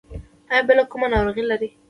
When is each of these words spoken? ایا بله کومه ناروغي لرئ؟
ایا 0.51 0.61
بله 0.67 0.83
کومه 0.91 1.07
ناروغي 1.13 1.43
لرئ؟ 1.47 1.69